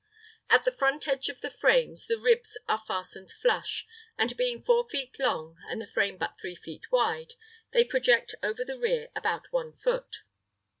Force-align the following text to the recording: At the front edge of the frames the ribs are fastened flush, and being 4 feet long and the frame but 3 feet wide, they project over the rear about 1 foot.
At 0.49 0.65
the 0.65 0.71
front 0.71 1.07
edge 1.07 1.29
of 1.29 1.41
the 1.41 1.51
frames 1.51 2.07
the 2.07 2.17
ribs 2.17 2.57
are 2.67 2.79
fastened 2.79 3.29
flush, 3.29 3.85
and 4.17 4.35
being 4.35 4.63
4 4.63 4.89
feet 4.89 5.19
long 5.19 5.57
and 5.69 5.79
the 5.79 5.85
frame 5.85 6.17
but 6.17 6.39
3 6.41 6.55
feet 6.55 6.91
wide, 6.91 7.35
they 7.71 7.83
project 7.83 8.33
over 8.41 8.65
the 8.65 8.79
rear 8.79 9.09
about 9.15 9.51
1 9.53 9.73
foot. 9.73 10.23